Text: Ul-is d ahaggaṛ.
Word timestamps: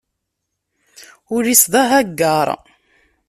Ul-is 1.35 1.63
d 1.71 1.73
ahaggaṛ. 1.81 2.47